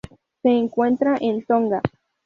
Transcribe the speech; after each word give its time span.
Se 0.41 0.49
encuentra 0.49 1.15
en 1.21 1.45
Tonga. 1.45 1.79